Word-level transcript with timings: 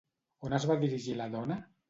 On 0.47 0.55
es 0.59 0.65
va 0.71 0.79
dirigir 0.85 1.15
la 1.21 1.29
dona? 1.37 1.61